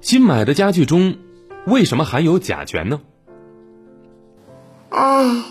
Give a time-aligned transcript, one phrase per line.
[0.00, 1.16] 新买的家具中
[1.66, 3.00] 为什么含有甲醛呢？
[4.90, 5.42] 唉，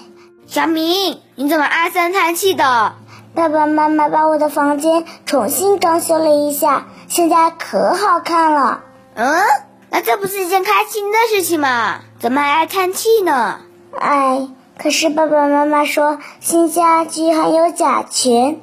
[0.46, 2.96] 小明，你怎么唉声叹气的？
[3.33, 8.83] 爸爸妈妈把我的房间重新装修了一下，现在可好看了。
[9.15, 9.44] 嗯，
[9.89, 11.99] 那这不是一件开心的事情吗？
[12.17, 13.60] 怎么还爱叹气呢？
[13.92, 14.47] 哎，
[14.78, 18.62] 可是爸爸妈妈说新家具含有甲醛，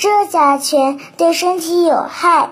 [0.00, 2.48] 这甲醛对身体有害，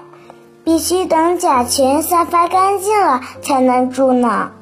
[0.66, 4.52] 必须等甲醛散发干净了才能住呢。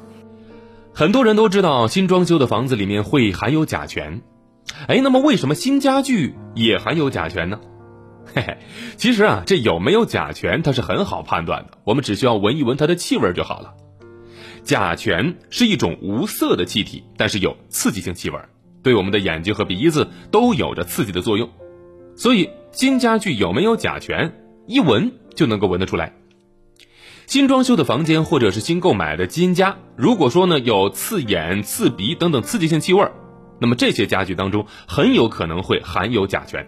[0.93, 4.21] 很多人都知道新装修的房子里面会含有甲醛，
[4.87, 7.59] 哎，那么为什么新家具也含有甲醛呢？
[8.33, 8.57] 嘿嘿，
[8.95, 13.73] 其实啊，这有没有甲醛它是很好判断的，我们只需要闻一闻它的气味就好了。
[14.63, 18.39] 甲醛是一种无色的气体，但是有刺激性气味，
[18.81, 21.49] 对我们的眼睛和鼻子都有着刺激的作用，
[22.15, 24.35] 所以新家具有没有甲醛，
[24.67, 26.13] 一闻就能够闻得出来。
[27.25, 33.09] 新装修的房间或者是新购买的新家，如果说呢有刺眼、刺鼻等等刺激性气味，
[33.59, 36.67] 那么这些家具当中很有可能会含有甲醛。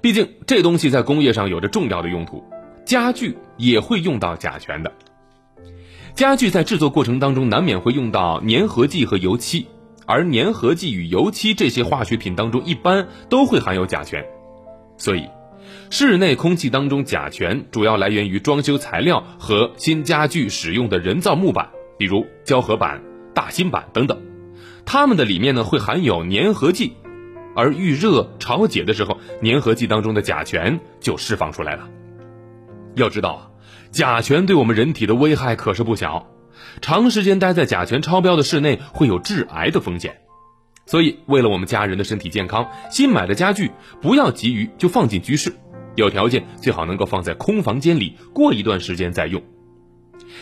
[0.00, 2.44] 毕竟这东西在工业上有着重要的用途，
[2.86, 4.92] 家具也会用到甲醛的。
[6.14, 9.66] 家具在制作过程当中难免会用到粘合剂和油漆，
[10.06, 14.24] 而粘合剂与油漆这些化学品当中一般都会含有甲醛，
[15.00, 15.26] 所以。
[15.90, 23.02] 室内空气当中甲醛主要来源于装修材料和新家具使用的人造木板，比如胶合板、
[23.34, 24.20] 大芯板等等，
[24.86, 26.92] 它们的里面呢会含有粘合剂，
[27.56, 31.88] 而遇热潮解的时候，粘合剂当中的甲醛就释放出来了。
[32.94, 33.50] 要知道啊，
[33.90, 36.28] 甲醛对我们人体的危害可是不小，
[36.80, 40.20] 长时间待在甲醛超标的室内会有致癌的风险。
[40.90, 43.70] 所以，为了我们家人的身体健康，新买的家具
[44.02, 45.54] 不要急于就放进居室，
[45.94, 49.40] 有条件最好能够放在空房间里，过一段时间再用。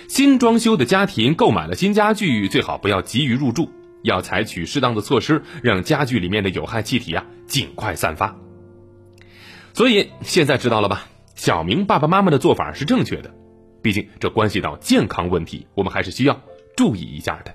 [0.08, 3.68] 新装修的家庭购买了新家具，最好不要急于入住，
[4.02, 8.34] 要采取适当的措施，让家具里面的有害气体啊尽快散发。
[9.74, 11.08] 所以现在知道了吧？
[11.34, 13.34] 小明爸爸妈妈的做法是正确的，
[13.82, 16.40] 毕竟这关系到健康问题，我们还是需要
[16.74, 17.54] 注意一下的。